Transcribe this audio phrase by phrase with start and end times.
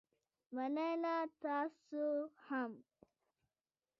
[0.55, 2.03] مننه، تاسو
[2.45, 2.71] هم